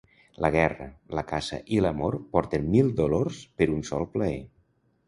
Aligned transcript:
La 0.43 0.49
guerra, 0.55 0.87
la 1.19 1.25
caça 1.33 1.59
i 1.77 1.83
l'amor 1.87 2.19
porten 2.37 2.67
mil 2.79 2.93
dolors 3.03 3.47
per 3.61 3.73
un 3.79 3.89
sol 3.93 4.11
plaer. 4.17 4.39